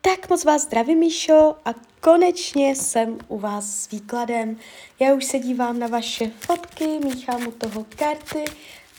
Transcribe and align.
Tak 0.00 0.30
moc 0.30 0.44
vás 0.44 0.62
zdravím, 0.62 0.98
Míšo, 0.98 1.56
a 1.64 1.74
konečně 2.00 2.70
jsem 2.70 3.18
u 3.28 3.38
vás 3.38 3.64
s 3.64 3.90
výkladem. 3.90 4.56
Já 5.00 5.14
už 5.14 5.24
se 5.24 5.38
dívám 5.38 5.78
na 5.78 5.86
vaše 5.86 6.30
fotky, 6.40 6.86
míchám 7.04 7.46
u 7.46 7.50
toho 7.50 7.86
karty 7.96 8.44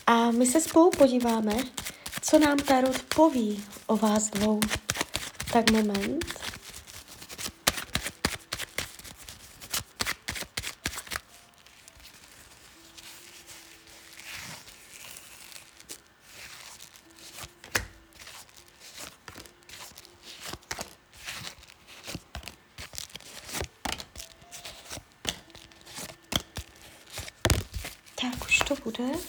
a 0.07 0.31
my 0.31 0.45
se 0.45 0.61
spolu 0.61 0.89
podíváme, 0.89 1.53
co 2.21 2.39
nám 2.39 2.57
Tarot 2.57 3.03
poví 3.15 3.65
o 3.87 3.97
vás 3.97 4.29
dvou. 4.29 4.59
Tak 5.53 5.71
moment. 5.71 6.25
Tak 28.21 28.35
bude. 28.99 29.19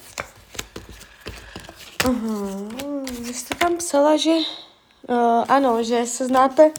Aha, 2.04 3.04
vy 3.20 3.34
jste 3.34 3.54
tam 3.54 3.76
psala, 3.76 4.16
že 4.16 4.30
uh, 4.30 5.44
ano, 5.48 5.82
že 5.82 6.06
se 6.06 6.26
znáte 6.26 6.70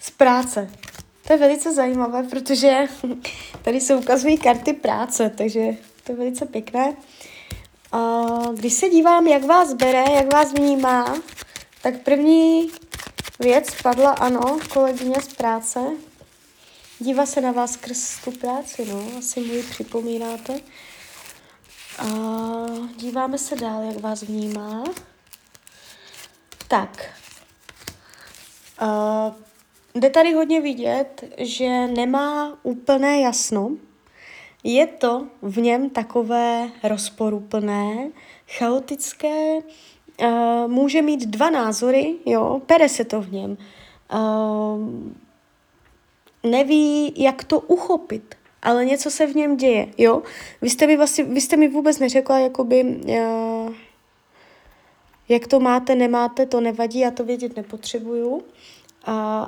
z 0.00 0.10
práce. 0.10 0.70
To 1.26 1.32
je 1.32 1.38
velice 1.38 1.74
zajímavé, 1.74 2.22
protože 2.22 2.78
tady 3.62 3.80
se 3.80 3.94
ukazují 3.94 4.38
karty 4.38 4.72
práce, 4.72 5.32
takže 5.36 5.60
to 6.04 6.12
je 6.12 6.18
velice 6.18 6.46
pěkné. 6.46 6.96
Uh, 7.94 8.54
když 8.54 8.72
se 8.72 8.88
dívám, 8.88 9.26
jak 9.26 9.44
vás 9.44 9.74
bere, 9.74 10.04
jak 10.12 10.32
vás 10.32 10.52
vnímá, 10.52 11.14
tak 11.82 12.02
první 12.02 12.70
věc 13.40 13.82
padla 13.82 14.10
ano, 14.10 14.58
kolegyně 14.72 15.20
z 15.20 15.34
práce. 15.34 15.80
Dívá 16.98 17.26
se 17.26 17.40
na 17.40 17.52
vás 17.52 17.72
skrz 17.72 18.24
tu 18.24 18.30
práci, 18.30 18.86
no, 18.88 19.06
asi 19.18 19.40
mu 19.40 19.52
ji 19.52 19.62
připomínáte. 19.62 20.60
A 21.98 22.06
díváme 22.96 23.38
se 23.38 23.56
dál, 23.56 23.82
jak 23.82 24.00
vás 24.00 24.22
vnímá. 24.22 24.84
Tak. 26.68 27.14
Uh, 28.82 29.34
jde 29.94 30.10
tady 30.10 30.32
hodně 30.32 30.60
vidět, 30.60 31.24
že 31.38 31.86
nemá 31.86 32.58
úplné 32.62 33.20
jasno. 33.20 33.70
Je 34.64 34.86
to 34.86 35.26
v 35.42 35.58
něm 35.58 35.90
takové 35.90 36.68
rozporuplné, 36.82 38.10
chaotické, 38.58 39.56
uh, 39.56 40.70
může 40.70 41.02
mít 41.02 41.26
dva 41.26 41.50
názory, 41.50 42.14
jo, 42.26 42.62
pere 42.66 42.88
se 42.88 43.04
to 43.04 43.20
v 43.20 43.32
něm. 43.32 43.56
Uh, 44.14 45.12
neví, 46.42 47.12
jak 47.16 47.44
to 47.44 47.60
uchopit 47.60 48.34
ale 48.62 48.84
něco 48.84 49.10
se 49.10 49.26
v 49.26 49.36
něm 49.36 49.56
děje, 49.56 49.88
jo. 49.98 50.22
Vy 50.62 50.70
jste 50.70 50.86
mi, 50.86 50.96
vlastně, 50.96 51.24
vy 51.24 51.40
jste 51.40 51.56
mi 51.56 51.68
vůbec 51.68 51.98
neřekla, 51.98 52.38
jakoby, 52.38 52.84
uh, 52.84 53.72
jak 55.28 55.46
to 55.46 55.60
máte, 55.60 55.94
nemáte, 55.94 56.46
to 56.46 56.60
nevadí, 56.60 56.98
já 56.98 57.10
to 57.10 57.24
vědět 57.24 57.56
nepotřebuju. 57.56 58.28
Uh, 58.28 58.42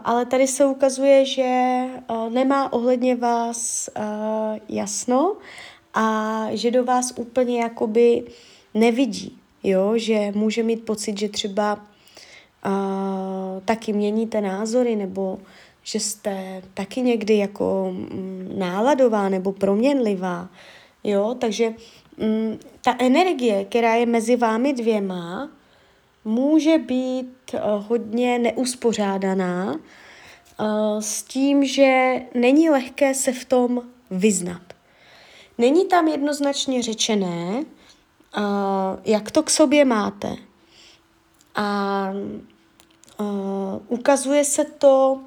ale 0.04 0.26
tady 0.26 0.46
se 0.46 0.64
ukazuje, 0.64 1.24
že 1.24 1.80
uh, 2.10 2.30
nemá 2.30 2.72
ohledně 2.72 3.16
vás 3.16 3.90
uh, 3.96 4.58
jasno 4.68 5.36
a 5.94 6.46
že 6.50 6.70
do 6.70 6.84
vás 6.84 7.12
úplně 7.16 7.62
jakoby 7.62 8.24
nevidí, 8.74 9.38
jo, 9.62 9.92
že 9.96 10.32
může 10.34 10.62
mít 10.62 10.84
pocit, 10.84 11.18
že 11.18 11.28
třeba 11.28 11.74
uh, 11.74 13.60
taky 13.64 13.92
měníte 13.92 14.40
názory 14.40 14.96
nebo 14.96 15.38
že 15.82 16.00
jste 16.00 16.62
taky 16.74 17.00
někdy 17.00 17.36
jako 17.36 17.88
mm, 17.92 18.54
náladová 18.58 19.28
nebo 19.28 19.52
proměnlivá, 19.52 20.48
jo, 21.04 21.36
takže 21.40 21.74
mm, 22.16 22.58
ta 22.84 22.96
energie, 22.98 23.64
která 23.64 23.94
je 23.94 24.06
mezi 24.06 24.36
vámi 24.36 24.72
dvěma, 24.72 25.50
může 26.24 26.78
být 26.78 27.54
uh, 27.54 27.60
hodně 27.88 28.38
neuspořádaná 28.38 29.72
uh, 29.74 31.00
s 31.00 31.22
tím, 31.22 31.64
že 31.64 32.20
není 32.34 32.70
lehké 32.70 33.14
se 33.14 33.32
v 33.32 33.44
tom 33.44 33.82
vyznat. 34.10 34.62
Není 35.58 35.86
tam 35.86 36.08
jednoznačně 36.08 36.82
řečené, 36.82 37.64
uh, 38.36 38.42
jak 39.04 39.30
to 39.30 39.42
k 39.42 39.50
sobě 39.50 39.84
máte. 39.84 40.36
A 41.54 42.12
ukazuje 43.88 44.44
se 44.44 44.64
to 44.64 45.20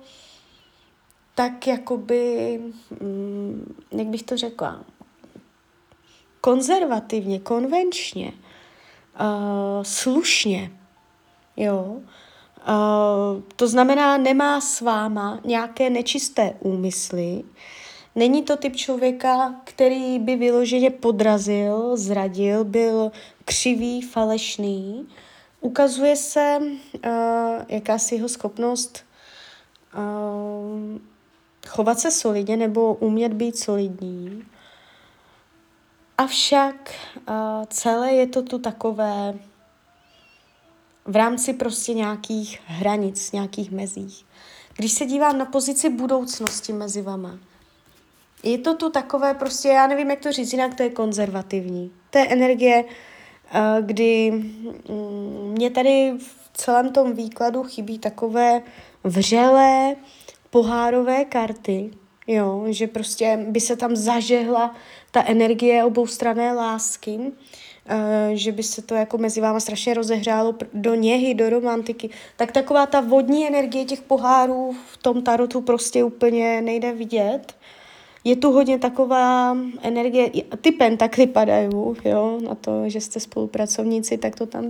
tak 1.35 1.67
jakoby, 1.67 2.59
mm, 3.01 3.75
jak 3.91 4.07
bych 4.07 4.23
to 4.23 4.37
řekla, 4.37 4.83
konzervativně, 6.41 7.39
konvenčně, 7.39 8.31
uh, 9.19 9.83
slušně, 9.83 10.71
jo. 11.57 11.97
Uh, 12.67 13.41
to 13.55 13.67
znamená, 13.67 14.17
nemá 14.17 14.61
s 14.61 14.81
váma 14.81 15.39
nějaké 15.45 15.89
nečisté 15.89 16.55
úmysly, 16.59 17.43
Není 18.15 18.43
to 18.43 18.57
typ 18.57 18.75
člověka, 18.75 19.55
který 19.63 20.19
by 20.19 20.35
vyloženě 20.35 20.89
podrazil, 20.89 21.97
zradil, 21.97 22.63
byl 22.63 23.11
křivý, 23.45 24.01
falešný. 24.01 25.07
Ukazuje 25.61 26.15
se 26.15 26.59
uh, 26.61 26.71
jakási 27.67 28.15
jeho 28.15 28.29
schopnost 28.29 29.05
uh, 29.95 30.99
chovat 31.67 31.99
se 31.99 32.11
solidně 32.11 32.57
nebo 32.57 32.93
umět 32.93 33.33
být 33.33 33.57
solidní. 33.57 34.43
Avšak 36.17 36.75
uh, 37.29 37.35
celé 37.69 38.11
je 38.11 38.27
to 38.27 38.41
tu 38.41 38.59
takové 38.59 39.33
v 41.05 41.15
rámci 41.15 41.53
prostě 41.53 41.93
nějakých 41.93 42.61
hranic, 42.65 43.31
nějakých 43.31 43.71
mezích. 43.71 44.25
Když 44.77 44.91
se 44.91 45.05
dívám 45.05 45.37
na 45.37 45.45
pozici 45.45 45.89
budoucnosti 45.89 46.73
mezi 46.73 47.01
vama, 47.01 47.39
je 48.43 48.57
to 48.57 48.75
tu 48.75 48.89
takové 48.89 49.33
prostě, 49.33 49.69
já 49.69 49.87
nevím, 49.87 50.09
jak 50.09 50.19
to 50.19 50.31
říct, 50.31 50.53
jinak 50.53 50.75
to 50.75 50.83
je 50.83 50.89
konzervativní. 50.89 51.91
To 52.09 52.17
je 52.17 52.27
energie, 52.27 52.83
kdy 53.81 54.31
um, 54.87 55.51
mě 55.51 55.69
tady 55.69 56.13
v 56.17 56.49
celém 56.53 56.93
tom 56.93 57.13
výkladu 57.13 57.63
chybí 57.63 57.99
takové 57.99 58.61
vřelé, 59.03 59.95
pohárové 60.53 61.25
karty, 61.25 61.91
jo, 62.27 62.65
že 62.69 62.87
prostě 62.87 63.45
by 63.49 63.59
se 63.59 63.75
tam 63.75 63.95
zažehla 63.95 64.75
ta 65.11 65.23
energie 65.25 65.83
oboustrané 65.83 66.53
lásky, 66.53 67.17
uh, 67.17 67.31
že 68.33 68.51
by 68.51 68.63
se 68.63 68.81
to 68.81 68.95
jako 68.95 69.17
mezi 69.17 69.41
váma 69.41 69.59
strašně 69.59 69.93
rozehřálo 69.93 70.55
do 70.73 70.95
něhy, 70.95 71.33
do 71.33 71.49
romantiky, 71.49 72.09
tak 72.37 72.51
taková 72.51 72.85
ta 72.85 73.01
vodní 73.01 73.47
energie 73.47 73.85
těch 73.85 74.01
pohárů 74.01 74.75
v 74.91 74.97
tom 74.97 75.21
tarotu 75.21 75.61
prostě 75.61 76.03
úplně 76.03 76.61
nejde 76.61 76.93
vidět. 76.93 77.55
Je 78.23 78.35
tu 78.35 78.51
hodně 78.51 78.79
taková 78.79 79.57
energie, 79.81 80.29
ty 80.61 80.71
pentakly 80.71 81.27
padají, 81.27 81.69
jo, 82.05 82.39
na 82.47 82.55
to, 82.55 82.89
že 82.89 83.01
jste 83.01 83.19
spolupracovníci, 83.19 84.17
tak 84.17 84.35
to 84.35 84.45
tam, 84.45 84.69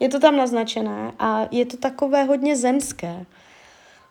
je 0.00 0.08
to 0.08 0.20
tam 0.20 0.36
naznačené 0.36 1.12
a 1.18 1.48
je 1.50 1.66
to 1.66 1.76
takové 1.76 2.24
hodně 2.24 2.56
zemské. 2.56 3.26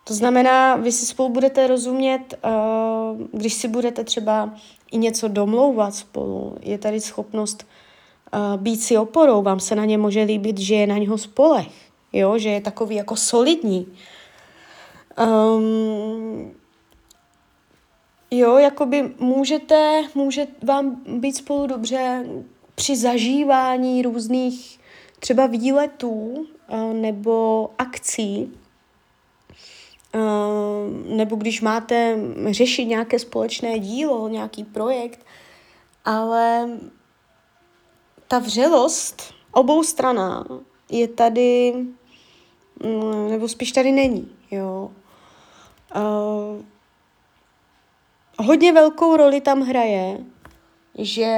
To 0.03 0.13
znamená, 0.13 0.75
vy 0.75 0.91
si 0.91 1.05
spolu 1.05 1.29
budete 1.29 1.67
rozumět, 1.67 2.39
uh, 2.43 3.21
když 3.31 3.53
si 3.53 3.67
budete 3.67 4.03
třeba 4.03 4.53
i 4.91 4.97
něco 4.97 5.27
domlouvat 5.27 5.95
spolu. 5.95 6.57
Je 6.61 6.77
tady 6.77 7.01
schopnost 7.01 7.65
uh, 8.33 8.61
být 8.61 8.77
si 8.77 8.97
oporou, 8.97 9.41
vám 9.41 9.59
se 9.59 9.75
na 9.75 9.85
ně 9.85 9.97
může 9.97 10.23
líbit, 10.23 10.57
že 10.57 10.75
je 10.75 10.87
na 10.87 10.97
něho 10.97 11.17
spolech, 11.17 11.71
jo? 12.13 12.37
že 12.37 12.49
je 12.49 12.61
takový 12.61 12.95
jako 12.95 13.15
solidní. 13.15 13.87
Um, 15.57 16.51
jo, 18.31 18.57
jakoby 18.57 19.13
můžete, 19.19 20.03
může 20.15 20.47
vám 20.63 21.01
být 21.07 21.35
spolu 21.35 21.67
dobře 21.67 22.25
při 22.75 22.97
zažívání 22.97 24.01
různých 24.01 24.79
třeba 25.19 25.47
výletů 25.47 26.47
uh, 26.67 26.94
nebo 26.94 27.69
akcí, 27.77 28.51
nebo 31.06 31.36
když 31.36 31.62
máte 31.62 32.18
řešit 32.51 32.86
nějaké 32.86 33.19
společné 33.19 33.80
dílo, 33.80 34.30
nějaký 34.30 34.63
projekt, 34.63 35.25
ale 36.06 36.69
ta 38.27 38.39
vřelost 38.39 39.33
obou 39.51 39.83
straná 39.83 40.45
je 40.92 41.07
tady, 41.07 41.74
mm, 42.83 43.30
nebo 43.30 43.48
spíš 43.48 43.71
tady 43.71 43.92
není, 43.92 44.31
jo. 44.51 44.92
Uh, 45.95 46.62
hodně 48.45 48.74
velkou 48.74 49.18
roli 49.18 49.42
tam 49.42 49.62
hraje, 49.62 50.18
že 50.98 51.36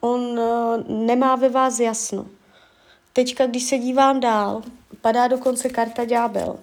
on 0.00 0.20
uh, 0.20 0.88
nemá 0.88 1.36
ve 1.36 1.48
vás 1.48 1.80
jasno. 1.80 2.26
Teďka, 3.12 3.46
když 3.46 3.64
se 3.64 3.78
dívám 3.78 4.20
dál, 4.20 4.62
padá 5.04 5.28
dokonce 5.28 5.68
karta 5.68 6.04
ďábel. 6.04 6.58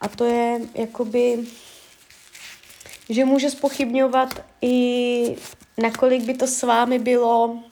A 0.00 0.08
to 0.08 0.24
je 0.24 0.60
jakoby, 0.74 1.46
že 3.08 3.24
může 3.24 3.50
spochybňovat 3.50 4.42
i 4.62 5.36
nakolik 5.78 6.22
by 6.22 6.34
to 6.34 6.46
s 6.46 6.62
vámi 6.62 6.98
bylo 6.98 7.62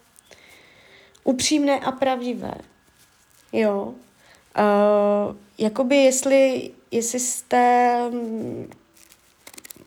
upřímné 1.24 1.80
a 1.80 1.92
pravdivé. 1.92 2.54
Jo. 3.52 3.94
Uh, 4.58 5.36
jakoby 5.58 5.96
jestli, 5.96 6.70
jestli 6.90 7.20
jste 7.20 7.96
mm, 8.10 8.70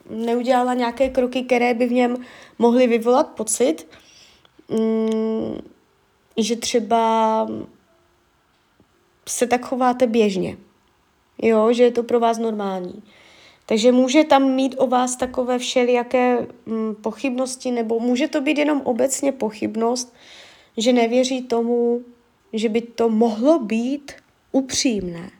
neudělala 0.09 0.73
nějaké 0.73 1.09
kroky, 1.09 1.43
které 1.43 1.73
by 1.73 1.85
v 1.85 1.91
něm 1.91 2.17
mohly 2.59 2.87
vyvolat 2.87 3.27
pocit, 3.27 3.87
um, 4.67 5.61
že 6.37 6.55
třeba 6.55 7.47
se 9.29 9.47
tak 9.47 9.65
chováte 9.65 10.07
běžně. 10.07 10.57
Jo, 11.41 11.73
že 11.73 11.83
je 11.83 11.91
to 11.91 12.03
pro 12.03 12.19
vás 12.19 12.37
normální. 12.37 13.03
Takže 13.65 13.91
může 13.91 14.23
tam 14.23 14.51
mít 14.51 14.75
o 14.77 14.87
vás 14.87 15.15
takové 15.15 15.59
všelijaké 15.59 16.47
mm, 16.65 16.95
pochybnosti, 16.95 17.71
nebo 17.71 17.99
může 17.99 18.27
to 18.27 18.41
být 18.41 18.57
jenom 18.57 18.81
obecně 18.81 19.31
pochybnost, 19.31 20.13
že 20.77 20.93
nevěří 20.93 21.41
tomu, 21.41 22.01
že 22.53 22.69
by 22.69 22.81
to 22.81 23.09
mohlo 23.09 23.59
být 23.59 24.11
upřímné. 24.51 25.31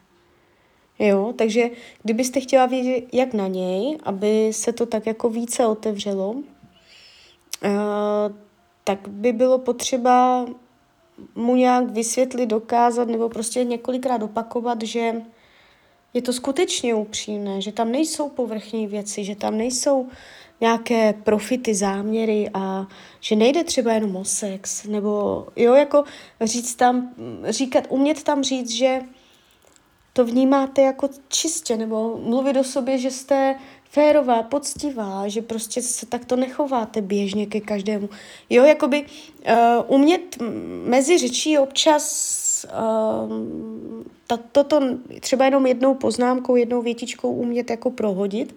Jo, 0.99 1.33
takže 1.37 1.69
kdybyste 2.03 2.39
chtěla 2.39 2.65
vědět, 2.65 3.03
jak 3.13 3.33
na 3.33 3.47
něj, 3.47 3.97
aby 4.03 4.53
se 4.53 4.73
to 4.73 4.85
tak 4.85 5.05
jako 5.05 5.29
více 5.29 5.65
otevřelo, 5.65 6.31
uh, 6.31 6.43
tak 8.83 9.07
by 9.07 9.33
bylo 9.33 9.59
potřeba 9.59 10.45
mu 11.35 11.55
nějak 11.55 11.89
vysvětlit, 11.89 12.45
dokázat 12.45 13.07
nebo 13.07 13.29
prostě 13.29 13.63
několikrát 13.63 14.23
opakovat, 14.23 14.81
že 14.81 15.21
je 16.13 16.21
to 16.21 16.33
skutečně 16.33 16.95
upřímné, 16.95 17.61
že 17.61 17.71
tam 17.71 17.91
nejsou 17.91 18.29
povrchní 18.29 18.87
věci, 18.87 19.23
že 19.23 19.35
tam 19.35 19.57
nejsou 19.57 20.07
nějaké 20.61 21.13
profity, 21.13 21.75
záměry 21.75 22.49
a 22.53 22.87
že 23.19 23.35
nejde 23.35 23.63
třeba 23.63 23.93
jenom 23.93 24.15
o 24.15 24.25
sex, 24.25 24.83
nebo 24.83 25.47
jo, 25.55 25.73
jako 25.73 26.03
říct 26.41 26.75
tam, 26.75 27.13
říkat, 27.43 27.83
umět 27.89 28.23
tam 28.23 28.43
říct, 28.43 28.69
že 28.69 29.01
to 30.13 30.25
vnímáte 30.25 30.81
jako 30.81 31.09
čistě, 31.27 31.77
nebo 31.77 32.17
mluvit 32.23 32.57
o 32.57 32.63
sobě, 32.63 32.97
že 32.97 33.11
jste 33.11 33.55
férová, 33.95 34.43
poctivá, 34.43 35.27
že 35.27 35.41
prostě 35.41 35.81
se 35.81 36.05
takto 36.05 36.35
nechováte 36.35 37.01
běžně 37.01 37.45
ke 37.45 37.59
každému. 37.59 38.09
Jo, 38.49 38.63
jakoby 38.63 39.05
uh, 39.05 39.55
umět 39.87 40.37
mezi 40.85 41.17
řečí 41.17 41.57
občas 41.57 42.65
uh, 42.67 43.31
toto 44.51 44.79
třeba 45.19 45.45
jenom 45.45 45.65
jednou 45.65 45.93
poznámkou, 45.95 46.55
jednou 46.55 46.81
větičkou 46.81 47.31
umět 47.31 47.69
jako 47.69 47.91
prohodit, 47.91 48.55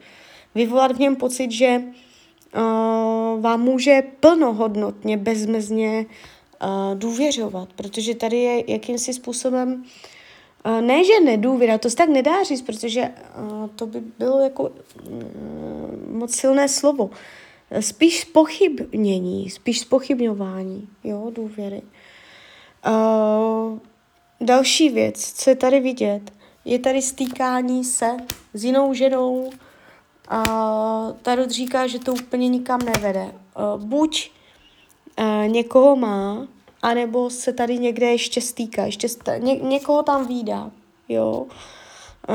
vyvolat 0.55 0.97
v 0.97 0.99
něm 0.99 1.17
pocit, 1.17 1.51
že 1.53 1.83
uh, 1.83 3.41
vám 3.41 3.61
může 3.63 4.03
plnohodnotně, 4.21 5.17
bezmezně 5.17 6.07
uh, 6.07 6.99
důvěřovat, 6.99 7.69
protože 7.77 8.15
tady 8.15 8.37
je 8.37 8.73
jakýmsi 8.73 9.13
způsobem 9.13 9.69
uh, 9.73 9.87
ne, 10.81 11.05
že 11.05 11.21
nedůvěra, 11.21 11.79
to 11.79 11.91
se 11.91 11.97
tak 11.97 12.09
nedá 12.09 12.43
říct, 12.43 12.63
protože 12.63 13.03
uh, 13.03 13.69
to 13.77 13.87
by 13.87 14.01
bylo 14.19 14.39
jako 14.39 14.63
uh, 14.63 14.71
moc 16.11 16.35
silné 16.35 16.69
slovo. 16.69 17.11
Spíš 17.81 18.25
pochybnění, 18.25 19.51
spíš 19.51 19.81
spochybňování, 19.81 20.89
jo, 21.05 21.31
důvěry. 21.35 21.83
Další 24.41 24.89
věc, 24.89 25.33
co 25.33 25.51
je 25.51 25.57
tady 25.57 25.81
vidět, 25.81 26.33
je 26.65 26.79
tady 26.79 27.03
stýkání 27.03 27.85
se 27.85 28.17
s 28.55 28.65
jinou 28.65 28.95
ženou, 28.95 29.51
a 30.29 31.13
Tarot 31.23 31.51
říká, 31.51 31.87
že 31.87 31.99
to 31.99 32.13
úplně 32.13 32.49
nikam 32.49 32.81
nevede. 32.85 33.33
Buď 33.77 34.31
někoho 35.47 35.97
má, 35.97 36.49
anebo 36.83 37.31
se 37.31 37.53
tady 37.53 37.79
někde 37.79 38.07
ještě 38.07 38.41
stýká, 38.41 38.87
ještě 38.87 39.07
st- 39.07 39.43
ně- 39.43 39.59
někoho 39.63 40.03
tam 40.03 40.27
výdá, 40.27 40.71
jo, 41.09 41.47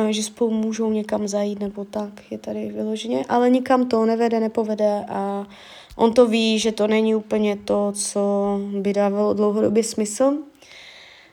že 0.10 0.24
spolu 0.24 0.52
můžou 0.52 0.92
někam 0.92 1.28
zajít 1.28 1.60
nebo 1.60 1.86
tak, 1.86 2.32
je 2.32 2.38
tady 2.38 2.72
vyloženě, 2.72 3.26
ale 3.30 3.50
nikam 3.50 3.88
to 3.88 4.06
nevede, 4.06 4.40
nepovede 4.40 5.06
a 5.10 5.48
on 5.96 6.14
to 6.14 6.28
ví, 6.28 6.60
že 6.60 6.72
to 6.72 6.88
není 6.88 7.16
úplně 7.16 7.56
to, 7.56 7.92
co 7.96 8.22
by 8.82 8.94
dávalo 8.94 9.34
dlouhodobě 9.34 9.84
smysl. 9.84 10.38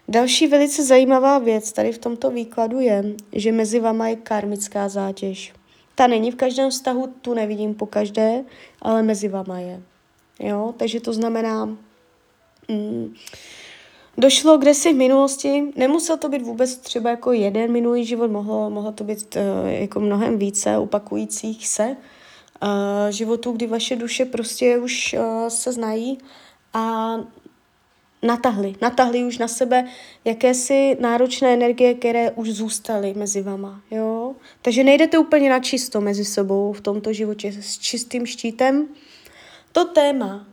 Další 0.08 0.46
velice 0.46 0.84
zajímavá 0.84 1.38
věc 1.38 1.72
tady 1.72 1.92
v 1.92 1.98
tomto 1.98 2.30
výkladu 2.30 2.80
je, 2.80 3.04
že 3.32 3.52
mezi 3.52 3.80
vama 3.80 4.08
je 4.08 4.16
karmická 4.16 4.88
zátěž. 4.88 5.52
Ta 5.94 6.06
není 6.06 6.30
v 6.30 6.36
každém 6.36 6.70
vztahu, 6.70 7.06
tu 7.20 7.34
nevidím 7.34 7.74
po 7.74 7.86
každé, 7.86 8.44
ale 8.82 9.02
mezi 9.02 9.28
vama 9.28 9.58
je. 9.58 9.82
Jo, 10.40 10.74
takže 10.76 11.00
to 11.00 11.12
znamená, 11.12 11.76
mm, 12.70 13.14
došlo 14.18 14.58
kde 14.58 14.74
si 14.74 14.92
v 14.92 14.96
minulosti, 14.96 15.62
nemusel 15.76 16.16
to 16.16 16.28
být 16.28 16.42
vůbec 16.42 16.76
třeba 16.76 17.10
jako 17.10 17.32
jeden 17.32 17.72
minulý 17.72 18.04
život, 18.04 18.30
mohlo, 18.30 18.70
mohlo 18.70 18.92
to 18.92 19.04
být 19.04 19.36
uh, 19.36 19.68
jako 19.68 20.00
mnohem 20.00 20.38
více 20.38 20.78
opakujících 20.78 21.68
se 21.68 21.96
uh, 22.62 22.68
životů, 23.10 23.52
kdy 23.52 23.66
vaše 23.66 23.96
duše 23.96 24.24
prostě 24.24 24.78
už 24.78 25.14
uh, 25.18 25.48
se 25.48 25.72
znají 25.72 26.18
a 26.74 27.14
natahli, 28.22 28.74
natahli 28.82 29.24
už 29.24 29.38
na 29.38 29.48
sebe 29.48 29.84
jakési 30.24 30.96
náročné 31.00 31.54
energie, 31.54 31.94
které 31.94 32.30
už 32.30 32.50
zůstaly 32.50 33.14
mezi 33.14 33.42
vama, 33.42 33.80
jo. 33.90 34.34
Takže 34.62 34.84
nejdete 34.84 35.18
úplně 35.18 35.50
na 35.50 35.58
čisto 35.58 36.00
mezi 36.00 36.24
sebou 36.24 36.72
v 36.72 36.80
tomto 36.80 37.12
životě 37.12 37.52
s 37.60 37.78
čistým 37.78 38.26
štítem. 38.26 38.88
To 39.72 39.84
téma 39.84 40.46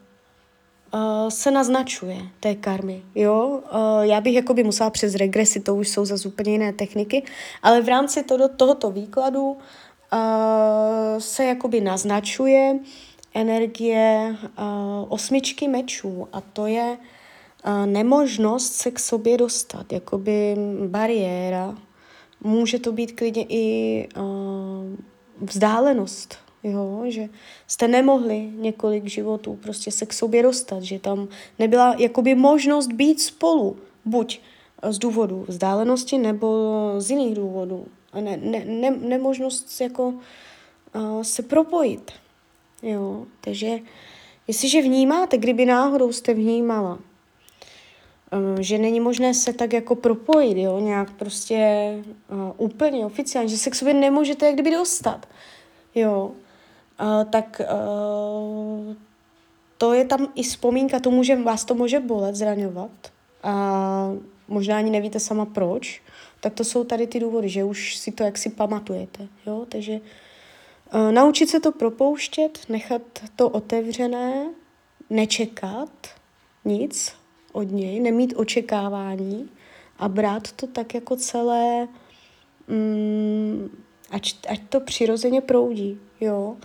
uh, 0.93 1.29
se 1.29 1.51
naznačuje 1.51 2.17
té 2.39 2.55
karmy, 2.55 3.03
jo. 3.15 3.61
Uh, 3.73 4.01
já 4.01 4.21
bych 4.21 4.35
jakoby 4.35 4.63
musela 4.63 4.89
přes 4.89 5.15
regresi, 5.15 5.59
to 5.59 5.75
už 5.75 5.89
jsou 5.89 6.05
za 6.05 6.15
úplně 6.25 6.51
jiné 6.51 6.73
techniky, 6.73 7.23
ale 7.63 7.81
v 7.81 7.87
rámci 7.87 8.23
to, 8.23 8.49
tohoto 8.49 8.91
výkladu 8.91 9.43
uh, 9.43 9.57
se 11.19 11.45
jakoby 11.45 11.81
naznačuje 11.81 12.79
energie 13.33 14.35
uh, 14.41 14.65
osmičky 15.09 15.67
mečů 15.67 16.27
a 16.33 16.41
to 16.41 16.67
je 16.67 16.97
nemožnost 17.85 18.73
se 18.73 18.91
k 18.91 18.99
sobě 18.99 19.37
dostat, 19.37 19.93
jakoby 19.93 20.55
bariéra. 20.87 21.75
Může 22.43 22.79
to 22.79 22.91
být 22.91 23.11
klidně 23.11 23.45
i 23.49 24.07
uh, 24.17 24.23
vzdálenost, 25.41 26.37
jo? 26.63 27.03
že 27.07 27.29
jste 27.67 27.87
nemohli 27.87 28.49
několik 28.55 29.05
životů 29.05 29.59
prostě 29.63 29.91
se 29.91 30.05
k 30.05 30.13
sobě 30.13 30.43
dostat, 30.43 30.83
že 30.83 30.99
tam 30.99 31.27
nebyla 31.59 31.95
jakoby 31.97 32.35
možnost 32.35 32.87
být 32.87 33.21
spolu, 33.21 33.77
buď 34.05 34.39
z 34.89 34.97
důvodu 34.97 35.45
vzdálenosti 35.47 36.17
nebo 36.17 36.75
z 36.97 37.09
jiných 37.11 37.35
důvodů. 37.35 37.85
A 38.13 38.19
ne, 38.19 38.37
ne, 38.37 38.65
ne, 38.65 38.91
nemožnost 38.91 39.81
jako 39.81 40.07
uh, 40.07 41.21
se 41.21 41.43
propojit. 41.43 42.11
Jo? 42.83 43.25
Takže 43.41 43.79
jestliže 44.47 44.81
vnímáte, 44.81 45.37
kdyby 45.37 45.65
náhodou 45.65 46.11
jste 46.11 46.33
vnímala, 46.33 46.99
Eh, 48.31 48.63
že 48.63 48.77
není 48.77 48.99
možné 48.99 49.33
se 49.33 49.53
tak 49.53 49.73
jako 49.73 49.95
propojit, 49.95 50.57
jo, 50.57 50.79
nějak 50.79 51.11
prostě 51.11 51.93
uh, 52.29 52.51
úplně 52.57 53.05
oficiálně, 53.05 53.49
že 53.49 53.57
se 53.57 53.69
k 53.69 53.75
sobě 53.75 53.93
nemůžete 53.93 54.45
jak 54.45 54.55
kdyby 54.55 54.71
dostat, 54.71 55.27
jo, 55.95 56.31
tak 57.29 57.61
uh, 57.71 58.95
to 59.77 59.93
je 59.93 60.05
tam 60.05 60.27
i 60.35 60.43
vzpomínka, 60.43 60.99
to 60.99 61.11
může, 61.11 61.35
vás 61.35 61.65
to 61.65 61.75
může 61.75 61.99
bolet, 61.99 62.35
zraňovat. 62.35 62.91
A 63.43 64.11
možná 64.47 64.77
ani 64.77 64.91
nevíte 64.91 65.19
sama 65.19 65.45
proč, 65.45 66.01
tak 66.39 66.53
to 66.53 66.63
jsou 66.63 66.83
tady 66.83 67.07
ty 67.07 67.19
důvody, 67.19 67.49
že 67.49 67.63
už 67.63 67.97
si 67.97 68.11
to 68.11 68.23
jaksi 68.23 68.49
pamatujete, 68.49 69.27
jo, 69.45 69.65
takže 69.69 69.93
uh, 69.93 71.11
naučit 71.11 71.49
se 71.49 71.59
to 71.59 71.71
propouštět, 71.71 72.59
nechat 72.69 73.01
to 73.35 73.49
otevřené, 73.49 74.49
nečekat 75.09 75.89
nic, 76.65 77.13
od 77.51 77.71
něj, 77.71 77.99
nemít 77.99 78.33
očekávání 78.35 79.49
a 79.99 80.07
brát 80.07 80.51
to 80.51 80.67
tak 80.67 80.93
jako 80.93 81.15
celé, 81.15 81.87
mm, 82.67 83.69
ať, 84.11 84.35
ať 84.49 84.59
to 84.69 84.79
přirozeně 84.79 85.41
proudí, 85.41 85.99
jo. 86.21 86.55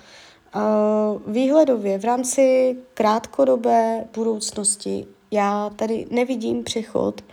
Výhledově 1.26 1.98
v 1.98 2.04
rámci 2.04 2.76
krátkodobé 2.94 4.04
budoucnosti 4.14 5.06
já 5.30 5.70
tady 5.76 6.06
nevidím 6.10 6.64
přechod 6.64 7.24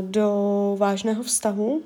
do 0.00 0.30
vážného 0.78 1.22
vztahu. 1.22 1.82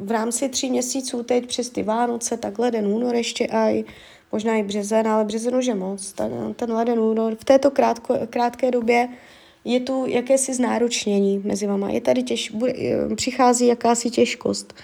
V 0.00 0.10
rámci 0.10 0.48
tří 0.48 0.70
měsíců 0.70 1.22
teď 1.22 1.46
přes 1.46 1.70
ty 1.70 1.82
Vánoce, 1.82 2.36
tak 2.36 2.58
leden, 2.58 2.86
únor 2.86 3.14
ještě 3.14 3.46
aj, 3.46 3.84
možná 4.32 4.56
i 4.56 4.62
březen, 4.62 5.08
ale 5.08 5.24
březen 5.24 5.56
už 5.56 5.66
je 5.66 5.74
moc. 5.74 6.12
Ten, 6.12 6.54
ten 6.54 6.72
leden, 6.72 7.00
únor, 7.00 7.34
v 7.34 7.44
této 7.44 7.70
krátko, 7.70 8.14
krátké 8.30 8.70
době 8.70 9.08
je 9.64 9.80
tu 9.80 10.06
jakési 10.06 10.54
znáročnění 10.54 11.38
mezi 11.38 11.66
vama. 11.66 11.90
Je 11.90 12.00
tady 12.00 12.22
těž, 12.22 12.50
bude, 12.50 12.74
přichází 13.16 13.66
jakási 13.66 14.10
těžkost. 14.10 14.74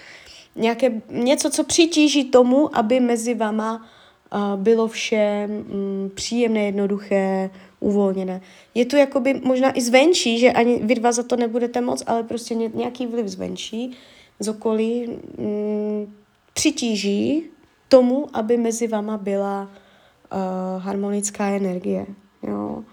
Nějaké, 0.57 1.01
něco, 1.09 1.49
co 1.49 1.63
přitíží 1.63 2.23
tomu, 2.23 2.77
aby 2.77 2.99
mezi 2.99 3.33
vama 3.33 3.89
uh, 4.33 4.61
bylo 4.61 4.87
vše 4.87 5.49
um, 5.49 6.11
příjemné, 6.15 6.65
jednoduché, 6.65 7.49
uvolněné. 7.79 8.41
Je 8.73 8.85
tu 8.85 8.95
jakoby 8.95 9.41
možná 9.43 9.77
i 9.77 9.81
zvenčí, 9.81 10.39
že 10.39 10.51
ani 10.51 10.79
vy 10.83 10.95
dva 10.95 11.11
za 11.11 11.23
to 11.23 11.35
nebudete 11.35 11.81
moc, 11.81 12.03
ale 12.07 12.23
prostě 12.23 12.55
nějaký 12.55 13.07
vliv 13.07 13.27
zvenčí, 13.27 13.97
z 14.39 14.47
okolí, 14.47 15.07
um, 15.37 16.15
přitíží 16.53 17.43
tomu, 17.89 18.27
aby 18.33 18.57
mezi 18.57 18.87
vama 18.87 19.17
byla 19.17 19.61
uh, 19.61 20.81
harmonická 20.83 21.49
energie. 21.49 22.05
Jo. 22.43 22.83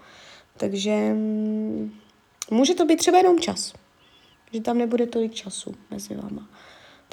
Takže 0.57 1.11
um, 1.13 1.93
může 2.51 2.73
to 2.73 2.85
být 2.85 2.95
třeba 2.95 3.17
jenom 3.17 3.39
čas, 3.39 3.73
že 4.53 4.61
tam 4.61 4.77
nebude 4.77 5.05
tolik 5.07 5.33
času 5.33 5.75
mezi 5.91 6.15
vama. 6.15 6.47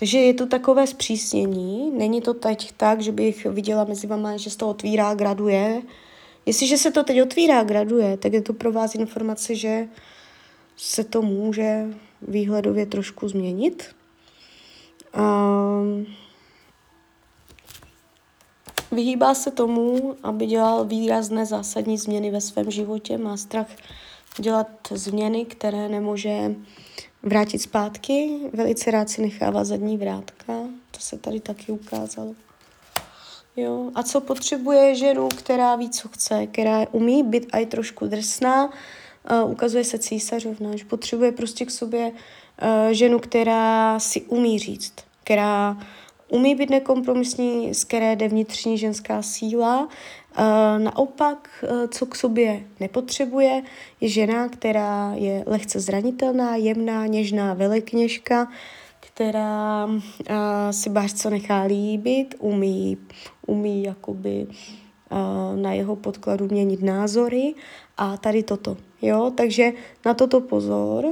Takže 0.02 0.18
je 0.18 0.34
to 0.34 0.46
takové 0.46 0.86
zpřísnění. 0.86 1.90
Není 1.90 2.20
to 2.20 2.34
teď 2.34 2.72
tak, 2.76 3.00
že 3.00 3.12
bych 3.12 3.46
viděla 3.46 3.84
mezi 3.84 4.06
vama, 4.06 4.36
že 4.36 4.50
se 4.50 4.58
to 4.58 4.68
otvírá, 4.68 5.14
graduje. 5.14 5.82
Jestliže 6.46 6.78
se 6.78 6.90
to 6.90 7.04
teď 7.04 7.22
otvírá, 7.22 7.64
graduje, 7.64 8.16
tak 8.16 8.32
je 8.32 8.42
to 8.42 8.52
pro 8.52 8.72
vás 8.72 8.94
informace, 8.94 9.54
že 9.54 9.88
se 10.76 11.04
to 11.04 11.22
může 11.22 11.86
výhledově 12.22 12.86
trošku 12.86 13.28
změnit. 13.28 13.94
Um, 15.18 16.06
vyhýbá 18.92 19.34
se 19.34 19.50
tomu, 19.50 20.16
aby 20.22 20.46
dělal 20.46 20.84
výrazné 20.84 21.46
zásadní 21.46 21.98
změny 21.98 22.30
ve 22.30 22.40
svém 22.40 22.70
životě, 22.70 23.18
má 23.18 23.36
strach 23.36 23.68
dělat 24.38 24.68
změny, 24.90 25.44
které 25.44 25.88
nemůže 25.88 26.54
vrátit 27.22 27.58
zpátky. 27.58 28.38
Velice 28.52 28.90
rád 28.90 29.10
si 29.10 29.22
nechává 29.22 29.64
zadní 29.64 29.96
vrátka, 29.96 30.52
to 30.90 31.00
se 31.00 31.18
tady 31.18 31.40
taky 31.40 31.72
ukázalo. 31.72 32.34
Jo. 33.56 33.90
A 33.94 34.02
co 34.02 34.20
potřebuje 34.20 34.94
ženu, 34.94 35.28
která 35.28 35.76
ví, 35.76 35.90
co 35.90 36.08
chce, 36.08 36.46
která 36.46 36.86
umí 36.92 37.22
být 37.22 37.46
i 37.52 37.66
trošku 37.66 38.06
drsná, 38.06 38.64
uh, 38.64 39.50
ukazuje 39.50 39.84
se 39.84 39.98
císařovna, 39.98 40.76
že 40.76 40.84
potřebuje 40.84 41.32
prostě 41.32 41.64
k 41.64 41.70
sobě 41.70 42.06
uh, 42.06 42.90
ženu, 42.90 43.18
která 43.18 43.98
si 43.98 44.22
umí 44.22 44.58
říct, 44.58 44.94
která 45.24 45.76
umí 46.28 46.54
být 46.54 46.70
nekompromisní, 46.70 47.74
z 47.74 47.84
které 47.84 48.16
jde 48.16 48.28
vnitřní 48.28 48.78
ženská 48.78 49.22
síla. 49.22 49.88
Uh, 50.38 50.82
naopak, 50.82 51.48
uh, 51.62 51.86
co 51.86 52.06
k 52.06 52.14
sobě 52.16 52.64
nepotřebuje, 52.80 53.62
je 54.00 54.08
žena, 54.08 54.48
která 54.48 55.12
je 55.14 55.44
lehce 55.46 55.80
zranitelná, 55.80 56.56
jemná, 56.56 57.06
něžná 57.06 57.54
velekněžka, 57.54 58.48
která 59.00 59.86
uh, 59.86 59.96
si 60.70 60.90
bářce 60.90 61.30
nechá 61.30 61.62
líbit, 61.62 62.34
umí, 62.38 62.98
umí 63.46 63.84
jakoby 63.84 64.46
na 65.56 65.72
jeho 65.72 65.96
podkladu 65.96 66.48
měnit 66.48 66.82
názory 66.82 67.54
a 67.96 68.16
tady 68.16 68.42
toto. 68.42 68.76
Jo, 69.02 69.32
takže 69.36 69.72
na 70.06 70.14
toto 70.14 70.40
pozor, 70.40 71.04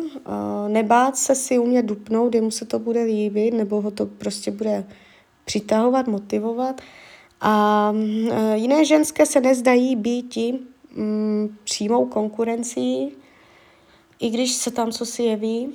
nebát 0.69 1.17
se 1.17 1.35
si 1.35 1.59
umět 1.59 1.87
dupnout, 1.87 2.35
jemu 2.35 2.51
se 2.51 2.65
to 2.65 2.79
bude 2.79 3.03
líbit, 3.03 3.55
nebo 3.55 3.81
ho 3.81 3.91
to 3.91 4.07
prostě 4.07 4.51
bude 4.51 4.85
přitahovat, 5.45 6.07
motivovat. 6.07 6.81
A 7.41 7.93
uh, 7.95 8.55
jiné 8.55 8.85
ženské 8.85 9.27
se 9.27 9.41
nezdají 9.41 9.97
být 9.97 10.37
um, 10.97 11.59
přímou 11.65 12.07
konkurencí, 12.07 13.13
i 14.21 14.31
když 14.31 14.53
se 14.53 14.71
tam 14.71 14.91
co 14.91 15.07
si 15.07 15.23
jeví. 15.23 15.69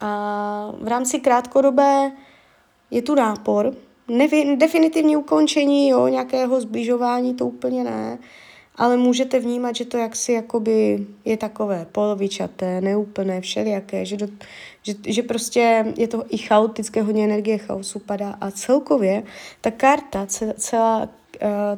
A 0.00 0.72
v 0.80 0.88
rámci 0.88 1.20
krátkodobé 1.20 2.12
je 2.90 3.02
tu 3.02 3.14
nápor, 3.14 3.74
Nevi, 4.08 4.56
definitivní 4.56 5.16
ukončení, 5.16 5.88
jo, 5.88 6.08
nějakého 6.08 6.60
zbližování, 6.60 7.34
to 7.34 7.46
úplně 7.46 7.84
ne, 7.84 8.18
ale 8.76 8.96
můžete 8.96 9.40
vnímat, 9.40 9.76
že 9.76 9.84
to 9.84 9.96
jaksi 9.96 10.32
jakoby 10.32 11.06
je 11.24 11.36
takové 11.36 11.86
polovičaté, 11.92 12.80
neúplné, 12.80 13.40
všelijaké, 13.40 14.04
že, 14.04 14.16
do, 14.16 14.28
že, 14.82 14.94
že 15.06 15.22
prostě 15.22 15.84
je 15.96 16.08
to 16.08 16.24
i 16.28 16.38
chaotické, 16.38 17.02
hodně 17.02 17.24
energie 17.24 17.58
chaosu 17.58 17.98
padá. 17.98 18.36
A 18.40 18.50
celkově 18.50 19.22
ta 19.60 19.70
karta, 19.70 20.26
celá, 20.56 21.02
uh, 21.02 21.08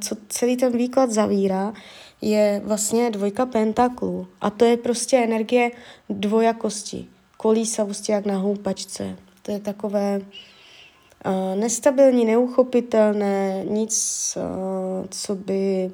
co 0.01 0.17
celý 0.29 0.57
ten 0.57 0.77
výklad 0.77 1.11
zavírá, 1.11 1.73
je 2.21 2.63
vlastně 2.65 3.11
dvojka 3.11 3.47
pentaklů. 3.47 4.27
A 4.41 4.51
to 4.51 4.65
je 4.65 4.77
prostě 4.77 5.17
energie 5.17 5.71
dvojakosti, 6.11 7.07
kolísavosti 7.37 8.13
jak 8.13 8.27
na 8.27 8.37
houpačce. 8.37 9.17
To 9.43 9.53
je 9.53 9.61
takové 9.61 10.21
uh, 10.21 11.61
nestabilní, 11.61 12.25
neuchopitelné, 12.25 13.65
nic, 13.65 13.97
uh, 14.37 15.07
co 15.11 15.35
by 15.35 15.91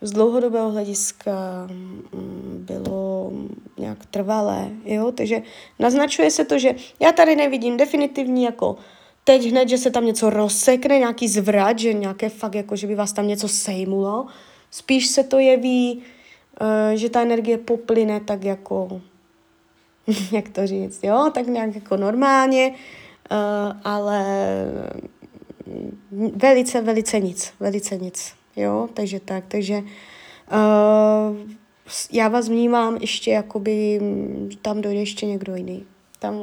z 0.00 0.12
dlouhodobého 0.12 0.70
hlediska 0.70 1.66
mm, 1.70 2.64
bylo 2.66 3.32
nějak 3.78 4.06
trvalé, 4.06 4.70
jo, 4.84 5.12
takže 5.12 5.42
naznačuje 5.78 6.30
se 6.30 6.44
to, 6.44 6.58
že 6.58 6.74
já 7.00 7.12
tady 7.12 7.36
nevidím 7.36 7.76
definitivní 7.76 8.42
jako 8.42 8.76
teď 9.24 9.50
hned, 9.50 9.68
že 9.68 9.78
se 9.78 9.90
tam 9.90 10.06
něco 10.06 10.30
rozsekne, 10.30 10.98
nějaký 10.98 11.28
zvrat, 11.28 11.78
že 11.78 11.92
nějaké 11.92 12.28
fakt 12.28 12.54
jako, 12.54 12.76
že 12.76 12.86
by 12.86 12.94
vás 12.94 13.12
tam 13.12 13.28
něco 13.28 13.48
sejmulo, 13.48 14.26
spíš 14.70 15.06
se 15.06 15.24
to 15.24 15.38
jeví, 15.38 16.02
uh, 16.60 16.94
že 16.94 17.10
ta 17.10 17.22
energie 17.22 17.58
poplyne 17.58 18.20
tak 18.20 18.44
jako, 18.44 19.00
jak 20.32 20.48
to 20.48 20.66
říct, 20.66 21.04
jo, 21.04 21.30
tak 21.34 21.46
nějak 21.46 21.74
jako 21.74 21.96
normálně, 21.96 22.70
uh, 22.70 23.80
ale 23.84 24.24
velice, 26.36 26.80
velice 26.80 27.20
nic, 27.20 27.52
velice 27.60 27.96
nic. 27.96 28.34
Jo, 28.56 28.88
takže 28.94 29.20
tak, 29.20 29.44
takže 29.48 29.82
uh, 30.52 31.36
já 32.12 32.28
vás 32.28 32.48
vnímám 32.48 32.96
ještě 32.96 33.30
jakoby 33.30 34.00
tam 34.62 34.82
dojde 34.82 35.00
ještě 35.00 35.26
někdo 35.26 35.56
jiný. 35.56 35.86
Tam, 36.18 36.34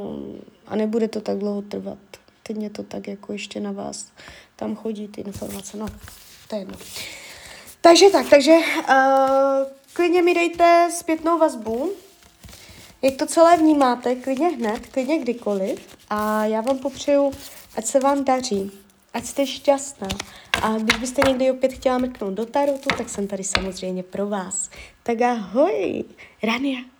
a 0.67 0.75
nebude 0.75 1.07
to 1.07 1.21
tak 1.21 1.37
dlouho 1.37 1.61
trvat. 1.61 1.97
Teď 2.43 2.57
mě 2.57 2.69
to 2.69 2.83
tak 2.83 3.07
jako 3.07 3.33
ještě 3.33 3.59
na 3.59 3.71
vás 3.71 4.11
tam 4.55 4.75
chodí 4.75 5.07
ty 5.07 5.21
informace. 5.21 5.77
No, 5.77 5.87
to 6.47 6.55
je 6.55 6.61
jedno. 6.61 6.77
Takže 7.81 8.09
tak, 8.09 8.29
takže 8.29 8.51
uh, 8.51 8.95
klidně 9.93 10.21
mi 10.21 10.33
dejte 10.33 10.89
zpětnou 10.91 11.39
vazbu, 11.39 11.91
jak 13.01 13.15
to 13.15 13.25
celé 13.25 13.57
vnímáte, 13.57 14.15
klidně 14.15 14.47
hned, 14.47 14.87
klidně 14.87 15.19
kdykoliv. 15.19 15.97
A 16.09 16.45
já 16.45 16.61
vám 16.61 16.77
popřeju, 16.77 17.31
ať 17.75 17.85
se 17.85 17.99
vám 17.99 18.23
daří, 18.23 18.71
ať 19.13 19.25
jste 19.25 19.47
šťastná. 19.47 20.07
A 20.61 20.77
když 20.77 20.97
byste 20.97 21.21
někdy 21.27 21.51
opět 21.51 21.73
chtěla 21.73 21.97
mrknout 21.97 22.33
do 22.33 22.45
tarotu, 22.45 22.89
tak 22.97 23.09
jsem 23.09 23.27
tady 23.27 23.43
samozřejmě 23.43 24.03
pro 24.03 24.27
vás. 24.27 24.69
Tak 25.03 25.21
ahoj, 25.21 26.03
Rania. 26.43 26.92